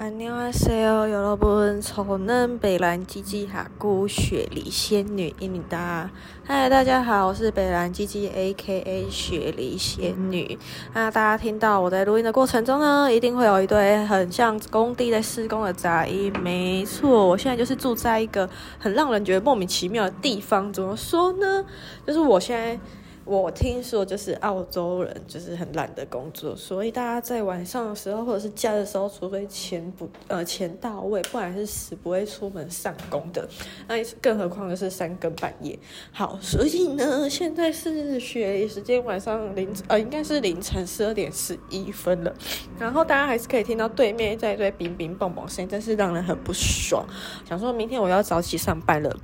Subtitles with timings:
[0.00, 6.10] 안녕하세요，여러분，丑嫩北兰鸡鸡哈姑雪梨仙女伊米哒。
[6.44, 10.58] 嗨，大家好，我是北兰鸡鸡 A.K.A 雪梨仙女。
[10.94, 16.32] 那大家听到我在录音的过程中呢，一定会有一堆很像工地在施工的杂音。
[16.42, 18.48] 没错，我现在就是住在一个
[18.78, 20.72] 很让人觉得莫名其妙的地方。
[20.72, 21.64] 怎么说呢？
[22.06, 22.78] 就是我现在。
[23.23, 33.47] 我听说，就是澳洲人就是很懒得工作，所以大家在晚上的时候或者是假的时候，除非钱不呃钱到位，不然是死不会出门上工的。
[33.87, 35.77] 那更何况就是三更半夜。
[36.11, 42.33] 好，所以呢，现在是雪梨时间晚上凌呃应该是凌晨十二点十一分了。
[42.79, 47.05] 然后大家还是可以听到对面在一堆冰冰蹦蹦声，真是让人很不爽。
[47.47, 49.15] 想说明天我要早起上班了，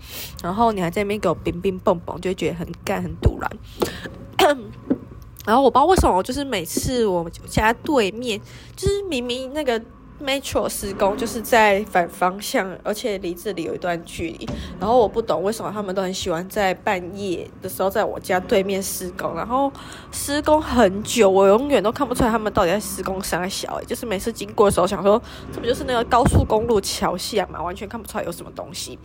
[0.44, 3.50] 然后你还在那边给我冰冰蹦蹦，就觉得很干很赌烂。
[5.46, 8.40] 然后我不知道为什么，就是每次我家对面，
[8.76, 9.82] 就是明明那个
[10.24, 14.50] metro 施工就是在反方向，而且离这里有一段距离。
[14.80, 19.72] 然后我不懂为什么他们都很喜欢在半夜的时候在我家对面施工，然后
[20.12, 23.80] 施工很久，我永远都看不出来他们到底在施工啥小。
[23.82, 25.22] 就是每次经过的时候，想说
[25.54, 28.98] 这不就是那个高速公路桥下嘛，完全看不出来有什么东西。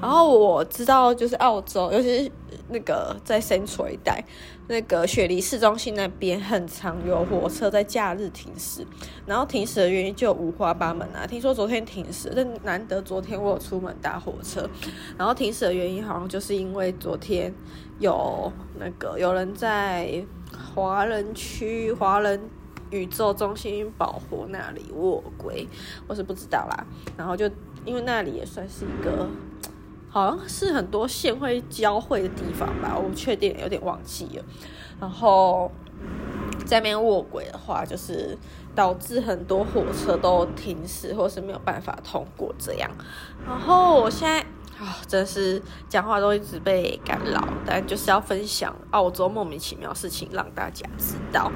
[0.00, 2.32] 然后我知道，就是澳洲，尤其是。
[2.72, 4.24] 那个在 Central 一带，
[4.70, 8.86] 那个雪梨市中心那边很常有火车在假日停驶，
[9.26, 11.26] 然后停驶的原因就五花八门啊。
[11.26, 14.70] 听说昨天停驶，但难得昨天我有出门搭火车，
[15.18, 17.52] 然后停驶的原因好像就是因为昨天
[17.98, 20.24] 有那个有人在
[20.72, 22.40] 华人区华人
[22.90, 25.66] 宇宙中心保护那里卧轨，
[26.06, 26.86] 我是不知道啦。
[27.16, 27.50] 然后就
[27.84, 29.28] 因为那里也算是一个。
[30.10, 34.44] 好像是很多线会交汇的地方吧，我不确定，有点忘记了。
[35.00, 35.70] 然后
[36.66, 38.36] 在那边卧轨的话，就是
[38.74, 42.90] 导致很多火车都停驶，或是没有办法通过这样。
[43.46, 44.44] 然后我现在。
[44.80, 51.52] 啊，真是讲话都一直被干扰，但就是要分享澳洲莫名其妙的事情让大家知道。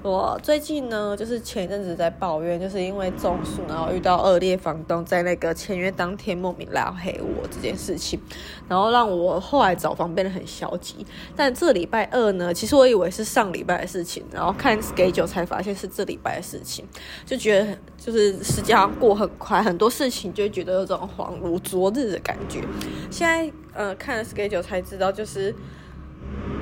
[0.00, 8.20] 我最近呢，就是前一阵子在抱怨，就是因为中暑，然后遇到恶劣房东在那个签约当天莫名拉黑我这件事情，
[8.68, 11.04] 然后让我后来找房变得很消极。
[11.34, 16.86] 但这礼拜二呢，其实我以为是上礼拜的事情，然后看 schedule 才发现是这礼拜的事情，
[17.26, 22.62] 就觉得就是时间过很快，很多事情就觉得有种恍如昨日的感觉。
[23.10, 25.54] 现在呃看了 schedule 才知道，就是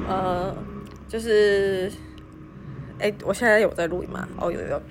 [0.08, 0.52] 呃
[1.06, 1.92] 就是
[2.98, 4.26] 哎、我现在有在录音吗？
[4.40, 4.82] 哦有有，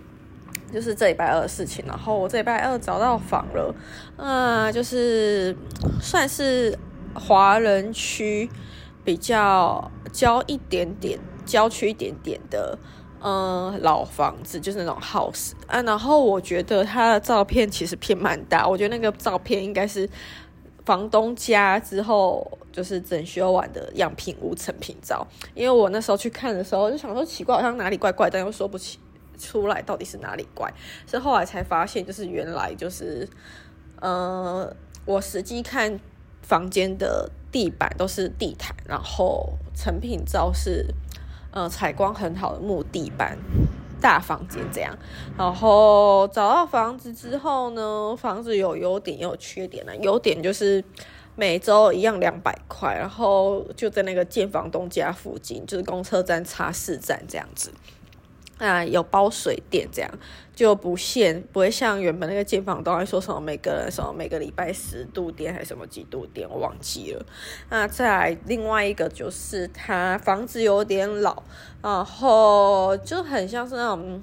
[0.71, 1.83] 就是这礼拜二的事情。
[1.87, 3.75] 然后我这礼拜二找到房了，
[4.15, 5.55] 呃，就是
[5.99, 6.77] 算是
[7.15, 8.47] 华人区
[9.03, 12.77] 比较郊一点点、郊区一点点的
[13.25, 15.81] 呃老房子，就是那种 house 啊。
[15.81, 20.09] 然后我觉得他的照片其实偏蛮大，我觉得那个照片应该是。
[20.85, 25.25] 房东家之后就是整修完的样品屋成品照，
[25.55, 28.99] 因为我那时候去看的时候就想说奇怪，好像哪里怪怪，但又说不起
[29.35, 30.71] 出来到底是哪里怪，
[31.09, 33.27] 是后来才发现，就是原来就是，
[33.99, 34.71] 呃，
[35.05, 35.99] 我实际看
[36.43, 40.85] 房间的地板都是地毯，然后成品照是
[41.55, 43.35] 呃采光很好的木地板。
[44.01, 44.95] 大房间这样，
[45.35, 49.95] 然后找到房子之后呢，房子有优点也有缺点呢。
[49.95, 50.83] 优点就是
[51.35, 57.71] 每周一样两百块，然后就在那个建房东家附近，就是公车站插四站这样子。
[58.57, 60.09] 啊，有包水电这样，
[60.55, 67.25] 就不限，不会像原本那个建房东还说什么每个人什么每个礼拜十度电还是什么几度电，我忘记了。
[67.69, 71.43] 那再来另外一个就是，它房子有点老，
[71.81, 74.21] 然后就很像是那种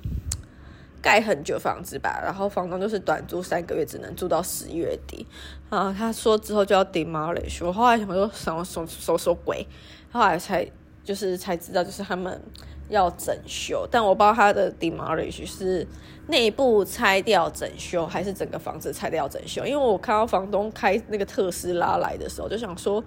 [1.03, 5.27] 盖很久房子吧，然后房东就是短租三个月，只能住到十月底。
[5.69, 9.67] 啊，他说之后就要 demolish，我后来想说什么什么什么鬼，
[10.11, 10.67] 后来才
[11.05, 12.41] 就是才知道，就是他们。
[12.93, 15.87] 要整修，但我不知道他的 demolish 是
[16.29, 19.65] 内部拆掉整修，还是整个房子拆掉整修。
[19.65, 23.03] 因为我看到房东开那个特斯拉来的时候，就想说，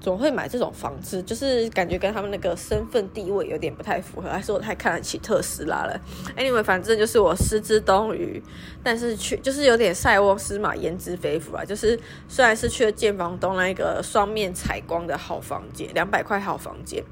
[0.00, 5.98] 总会买这种房子，就是感觉跟他们那个身份地位有点不太符合，还是我太看得起特斯拉了
[6.36, 8.42] ？Anyway，反正就是我失之东隅，
[8.82, 11.64] 但是去就是有点塞翁失马焉知非福啊。
[11.64, 11.96] 就是
[12.26, 17.04] 虽然是去了见房东那个双面采光的好房间，两百块好房间。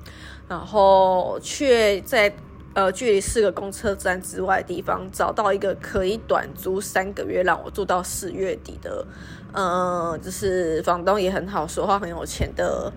[0.51, 2.33] 然后却在
[2.75, 9.07] 呃距离四个公车站之外的地方找到一个可以短租三个月，让我住到四月底的，
[9.53, 12.93] 呃，就是房东也很好说话，很有钱的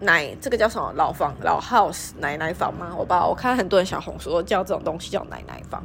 [0.00, 2.94] 奶，这个叫什么老房老 house 奶奶房吗？
[2.94, 5.82] 我爸我看很多人小红书叫这种东西叫奶奶房。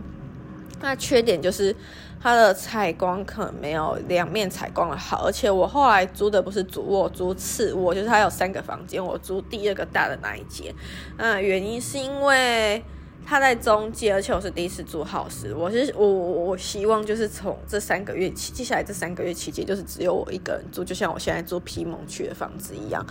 [0.81, 1.75] 那缺点就是
[2.21, 10.73] 它的采光可能没有两面采光的好，而且我后来租的不是主卧，租次卧，就是它有三个房间，我租第二个大的那一间。
[11.17, 12.83] 那原因是因为。
[13.25, 15.55] 他在中间，而且我是第一次住 house。
[15.55, 23.05] 我是我我希望就是从这三个月期，接下来这三个月期间，就是只有我一个人住，就像我现在住皮蒙区的房子一样。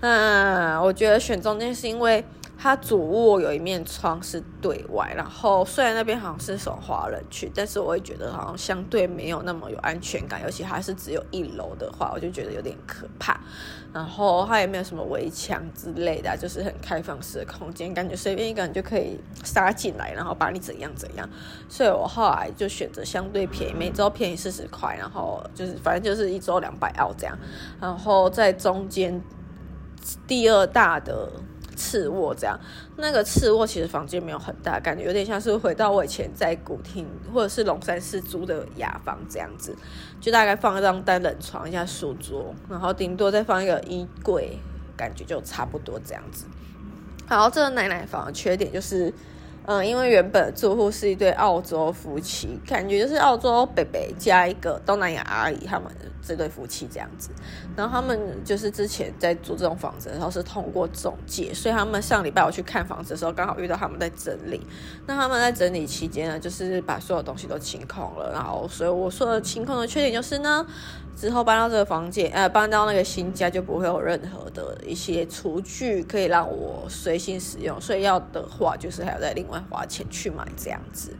[0.00, 2.22] 嗯，我觉得选中间是因为
[2.62, 13.40] 它主卧有一面窗是对外，然后虽然那边好像是从华人区，但是我会觉得好像相对没有那么有安全感，尤其还是只有一楼的话，我就觉得有点可怕。
[13.92, 21.28] 然后它也没有什么围墙之类的，就是很开放式的空间，感觉随便一个人就可以杀进来，然后把你怎样怎样。
[21.68, 27.36] 所以我后来就选择相对便宜，每周便宜四十块，然后就是反正就是一周两百澳这样。
[27.80, 29.20] 然后在中间
[30.28, 31.28] 第二大的。
[31.82, 32.56] 次卧这样，
[32.96, 39.74] 那个次卧其实房间没有很大，感觉有点像是回到我以前在古亭或者是龙山寺租的雅房这样子，
[40.20, 44.58] 就大概放一张单人床、一下书桌，然后顶多再放一个衣柜，
[44.96, 46.44] 感觉就差不多这样子。
[47.28, 49.12] 然后这个奶奶房的缺点就是。
[49.64, 55.88] 嗯，因为原本住户是一对澳洲夫妻，感觉就是澳洲北北加一个东南亚阿姨，他们
[56.20, 57.30] 这对夫妻这样子。
[57.76, 64.66] 然后他们就是之前在租这种房子，然后是通过中介，所以他们上礼拜我去看房子的时候，刚好遇到他们在整理。
[65.06, 68.32] 那他们在整理期间呢，就是把所有东西都清空了。
[68.32, 70.66] 然后，所以我说的清空的缺点就是呢。
[71.14, 81.14] 之后搬到这个房间，呃，搬到那个新家就不会有任何的一些厨具可以让我随心使用，所以要的话就是还要再另外花钱去买这样子。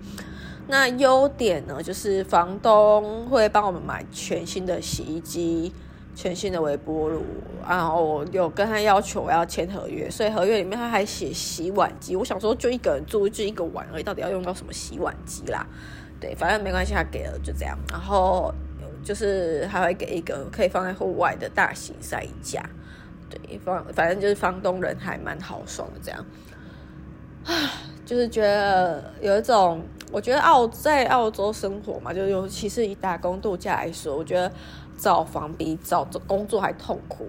[0.66, 5.72] 那优点呢，就是房东会帮我们买全新的洗衣机、
[6.14, 7.22] 全新的微波炉，
[7.68, 12.16] 然后有跟他要求我要签合约，所以合约里面他还写洗碗机。
[12.16, 15.66] 我想说，就一个人住就一个碗而已，到底要用到什么洗碗机啦？
[16.18, 17.78] 对，反正没关系，他给了就这样。
[17.90, 18.52] 然后。
[19.02, 22.62] 就是还会给一个可以放在户外的大型晒衣架，
[23.28, 26.24] 对，放反正就是房东人还蛮豪爽的这样，
[27.44, 27.52] 啊，
[28.06, 34.50] 就是觉得有一种，我觉得澳在澳洲生活嘛，就尤其是以打工度假来说，我觉得
[34.96, 37.28] 找房比找工作还痛苦，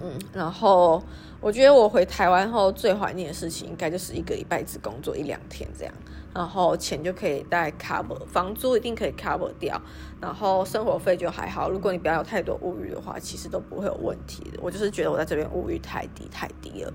[0.00, 1.02] 嗯，然后
[1.40, 5.94] 我觉得我回台湾后最怀念的事情，应该就是一个礼拜只工作一两天这样。
[6.38, 9.82] 然后钱就可以带 cover，房租一定可以 cover 掉，
[10.20, 11.68] 然后生活费就还好。
[11.68, 14.60] 如果你不要有太多物欲的话，其实都不会有问题的。
[14.62, 16.92] 我就是觉得我在这边物欲太低太低了。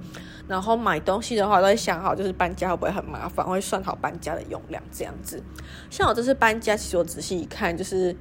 [0.47, 5.43] 然后买东西的话，都会想好就是搬家会不会很麻烦，会算好搬家的用量这样子。
[5.89, 8.15] 像我这次搬家，其实我仔细一看，就是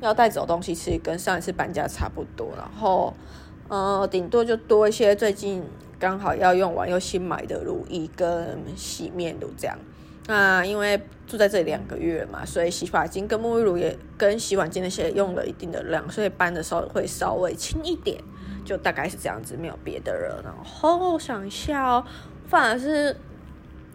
[0.00, 2.48] 要带走东西，其实跟上一次搬家差不多。
[2.56, 3.14] 然后，
[3.68, 5.62] 呃，顶多就多一些最近
[5.96, 9.78] 刚好要用完又新买的乳液跟洗面乳这样。
[10.28, 18.20] 那因为住在这里两个月嘛，所以洗发精跟沐浴乳也跟洗碗精那些用了一定的量，所以搬的时候会稍微轻一点，
[18.64, 20.42] 就大概是这样子，没有别的了。
[20.42, 22.04] 然后想一下哦，
[22.48, 23.16] 反而是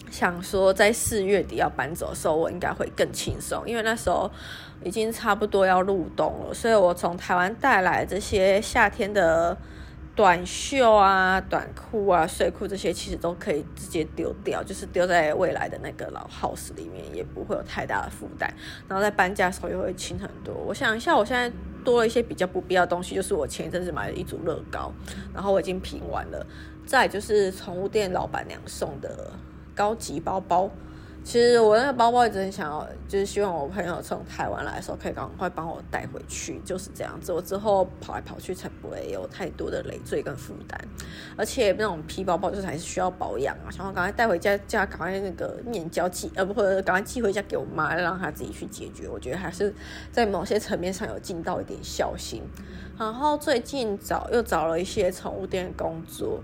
[0.09, 4.31] 想说在四月底要搬走的时候，我应该会更轻松，因为那时候
[4.83, 9.57] 已经差不多要入冬了，所以我从台湾带来这些夏天的。
[10.13, 18.53] 短袖啊、短裤啊、睡裤这些其实都可以直接丢掉，就是丢在未来的那个老 house 里面，也不会有太大的负担。
[18.87, 20.53] 然后在搬家的时候也会轻很多。
[20.53, 21.49] 我想一下，我现在
[21.83, 24.91] 多了一些比较不必要的东西，就是我前一阵子买了一组乐高，
[25.33, 26.45] 然后我已经拼完了。
[26.85, 29.31] 再就是宠物店老板娘送的
[29.73, 30.69] 高级包包。
[31.23, 37.31] 其实我那个包包一直很想要，就是希望我朋友从台湾来的时候可以赶快帮我带回去，就是这样子。
[37.31, 40.79] 我之后跑来跑去才不会有太多的累赘跟负担，
[41.37, 49.07] 而且那种皮包包就是还是需要保养啊，想要赶快带回家，叫赶快那个面交寄，呃不或者赶快寄回家给我妈，让她自己去解决。
[49.07, 49.73] 我觉得还是
[50.11, 52.41] 在某些层面上有尽到一点孝心。
[52.97, 56.41] 然后最近找又找了一些宠物店工作。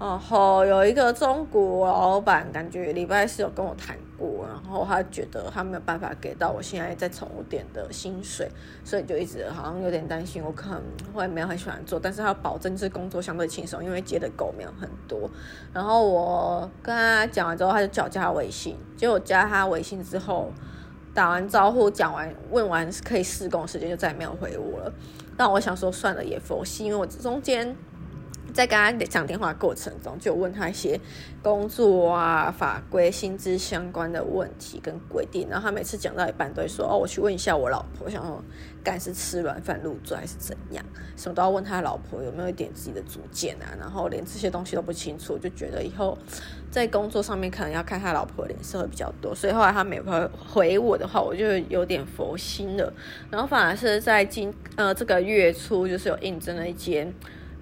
[0.00, 8.50] 然后有一个中国老板，感觉礼拜四有跟我谈过，然后他觉得他没有办法给到我现在在宠物店的薪水，
[8.84, 10.82] 所以就一直好像有点担心我可能
[11.14, 15.30] 会没有很喜欢做，但是他保证是工作相对轻松，因为接的狗没有很多。
[15.72, 20.52] 然后我跟他讲完之后，他就叫我加他微信，结果加他微信之后，
[21.14, 24.92] 打完招呼讲完问完可以试工时间，就再也没有回我了。
[25.36, 27.76] 但我想说算了，也佛系，因为我中间。
[28.58, 30.98] 在跟他讲电话过程中，就问他一些
[31.40, 35.46] 工作啊、法规、薪资相关的问题跟规定。
[35.48, 38.42] 然后他每次讲到一半，都会说：“哦，我去问一下我老婆，想说
[38.82, 40.84] 干是吃软饭入赘还是怎样？
[41.16, 43.70] 什么都要问他老婆有没有一点自己的主见啊。
[43.78, 46.18] 然后连这些东西都不清楚，就觉得以后
[46.68, 49.32] 在工作上面可能要看他老婆脸色会比较多。
[49.32, 52.92] 所以后来他每回回我的话，我就有点佛心了。
[53.30, 57.14] 然后反而是在今呃这个月初，就是有应征了一间。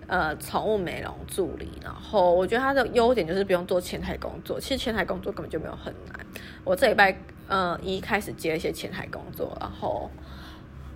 [0.09, 6.27] 呃，宠物美容助理，然后我觉得它的优点就是不用做前台工作，其实前台工作根本就没有很难。
[6.63, 10.09] 我这礼拜呃一开始接一些前台工作，然后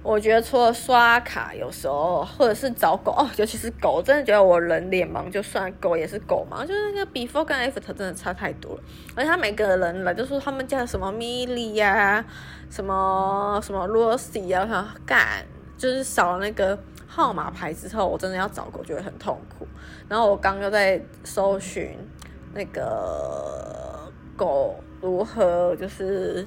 [0.05, 8.83] 我觉得除了刷卡，有时候或者是找狗哦，尤其是狗，真的觉得我人脸盲，就算狗也是狗盲，就是那个 before 跟 after 真的差太多了。
[9.17, 12.25] 而且他每个人来就说他们家什么米莉呀，
[12.71, 15.45] 什么什么罗西啊，想干
[15.77, 16.79] 就是少了那个。
[17.13, 19.67] 号码牌之后，我真的要找狗，觉得很痛苦。
[20.09, 21.97] 然后我刚又在搜寻
[22.55, 26.47] 那个狗如何，就是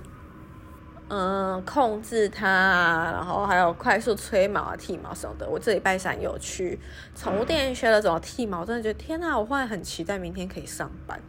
[1.10, 5.46] 嗯控制它，然后还有快速吹毛、剃毛什么的。
[5.50, 6.80] 我这礼拜三有去
[7.14, 9.38] 宠物店学了怎么剃毛，真的觉得天哪！
[9.38, 11.20] 我忽然很期待明天可以上班。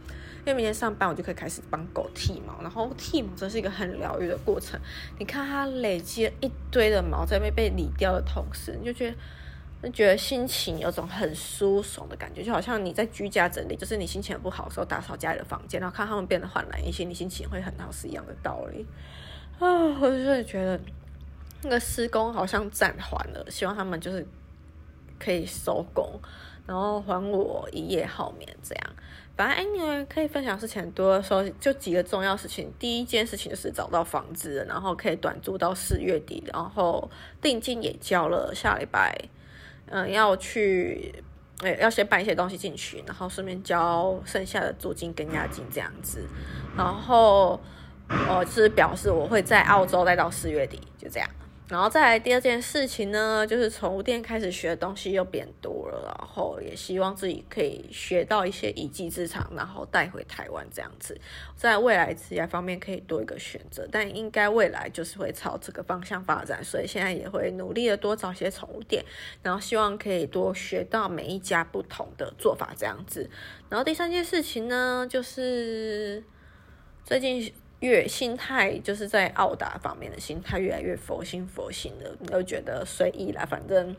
[0.45, 4.79] 因为明天上班，我就可以开始帮狗剃毛，然后剃毛真是一个很疗愈的过程。
[5.17, 9.17] 你看它累积了一堆的毛在被被理掉的同时，你就觉得，
[9.83, 18.85] 就觉得心情有种很舒爽的感觉，就好像你在居家整理，就是你心情不好的时候打扫家里的房间，然后看他们变得焕然一新，你心情会很好，是一样的道理。
[19.57, 19.67] 啊，
[19.99, 20.79] 我就是觉得
[21.63, 24.23] 那个施工好像暂缓了，希望他们就是
[25.17, 26.19] 可以收工。
[26.65, 28.89] 然后还我一夜好眠，这样。
[29.37, 32.71] 反正 anyway 可以分享事情很多的时候，就几个重要事情。
[32.79, 37.09] 第一件事情就是找到房子，然后可以短租到四月底，然后
[37.41, 38.53] 定金也交了。
[38.55, 39.13] 下礼拜，
[39.87, 41.13] 嗯，要去，
[41.63, 46.25] 诶，要先办一些东西进去，然后顺便交剩下的租金跟押金这样子。
[46.77, 47.59] 然后，
[48.09, 51.29] 我是表示我会在澳洲待到四月底，就这样。
[51.67, 61.19] 然后再来第二件事情呢，就是宠物店开始学的东西又变多了，然后也希望自己可以学到一些一技之长，然后带回台湾这样子，
[61.55, 69.03] 在未来职业方面可以多一个选择，但应该未来就是会朝这个方向发展，所以现在也会努力的多找些宠物店，
[69.41, 73.27] 然后希望可以多学到每一家不同的做法这样子。
[73.69, 76.23] 然后第三件事情呢，就是
[77.03, 77.51] 最近。
[77.79, 83.95] 越心态就是在澳打方面的心态越来越佛心佛心的，都觉得随意啦，反正。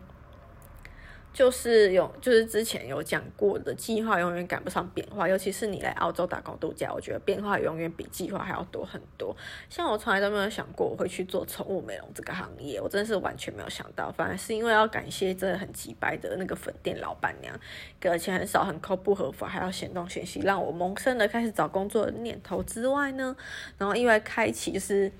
[1.37, 9.37] 就是有，就是之前有讲过的计划永远赶不上变化，尤其是你来澳洲打工度假，我觉得变化永远比计划还要多很多。
[9.69, 14.11] 像我从来都没有想过我会去做宠物美容这个行业，我真的是完全没有想到。
[14.11, 17.55] 反而是因为要感谢真的很机掰的那个粉店老板娘，
[18.01, 23.37] 给的钱很少，很抠不合法，还要嫌东嫌西，让我萌生了开始找工作的念头之外呢，
[23.77, 25.13] 然后意外开启就是。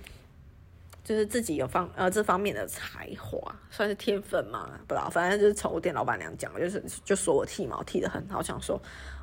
[1.07, 3.39] 就是自己有方呃这方面的才华，
[3.71, 8.75] 算是天分嘛，不知道，反正就是宠物店老板娘讲，就是就说我剃毛剃得很好，想说，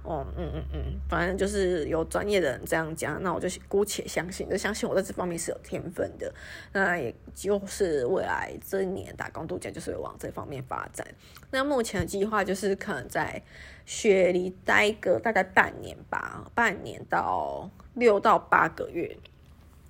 [0.01, 6.33] 哦，嗯嗯嗯，反正就是有专业的人这样讲，那我就姑且相信，就相信我在这方面是有天分的，
[6.71, 11.05] 那也就是未来这一年打工度假就是往这方面发展。
[11.51, 13.43] 那目前的计划就是可能在
[13.85, 19.17] 雪梨待个大概半年吧，半年到六到八个月，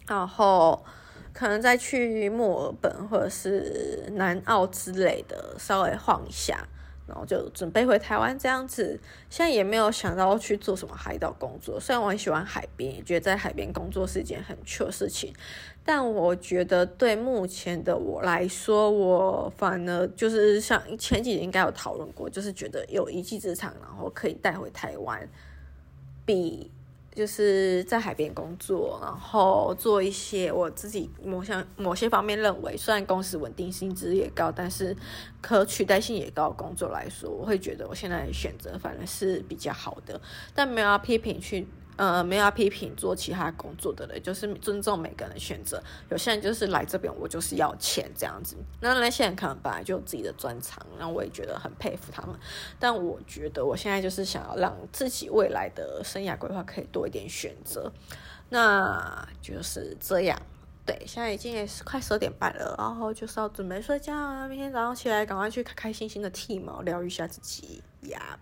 [0.07, 0.83] 然后。
[1.33, 6.65] 可能再去墨尔本或者是南澳之类的，稍微晃一下，
[7.07, 8.99] 然后就准备回台湾这样子。
[9.31, 15.33] 现在也没有想到去做什么海岛工作，虽然我很喜欢海边，也觉得在海边工作是一件很趣的事情，
[15.83, 25.27] 但我觉得对目前的我来说，我反而就是像前几年应该有讨论过，就是觉得有一技之长，然后可以带回台湾，
[26.25, 26.69] 比。
[27.15, 34.95] 就是在海边工作，然后做一些我自己某项某些方面认为，虽然公司稳定、薪资也高，但是
[35.41, 40.19] 可取代性也高工作来说，我会觉得我现在选择反而是比较好的，
[40.53, 41.67] 但没有要批评去。
[41.95, 45.81] 呃，没有要批评做其他工作的人，就是尊重每个人的选择。
[46.09, 48.55] 有些人就是来这边，我就是要钱这样子。
[48.81, 52.35] 那那些人可能本来就有自己的专长，然后我也觉得很佩服他们。
[52.79, 57.91] 但我觉得我现在就是想要让自己未来的生涯规划可以多一点选择。
[58.49, 60.39] 那就是这样。
[60.85, 64.45] 对，现在已经也是快十二点半了，然后就是要准备睡觉啊。
[64.49, 68.37] 明天早上起来赶快去开开心心的剃毛，疗愈一下自己呀。